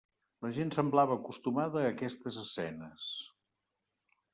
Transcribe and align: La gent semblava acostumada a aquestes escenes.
La 0.45 0.49
gent 0.59 0.71
semblava 0.75 1.19
acostumada 1.21 1.85
a 1.85 1.93
aquestes 1.93 2.43
escenes. 2.49 3.15